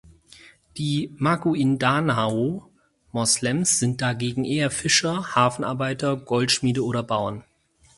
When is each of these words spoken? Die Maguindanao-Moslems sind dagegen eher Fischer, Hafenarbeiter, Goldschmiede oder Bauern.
Die 0.77 1.13
Maguindanao-Moslems 1.19 3.77
sind 3.77 4.01
dagegen 4.01 4.45
eher 4.45 4.71
Fischer, 4.71 5.35
Hafenarbeiter, 5.35 6.17
Goldschmiede 6.17 6.83
oder 6.83 7.03
Bauern. 7.03 7.43